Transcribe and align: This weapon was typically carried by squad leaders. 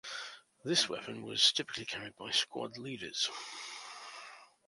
This 0.63 0.89
weapon 0.89 1.21
was 1.23 1.51
typically 1.51 1.85
carried 1.85 2.15
by 2.15 2.31
squad 2.31 2.75
leaders. 2.75 3.29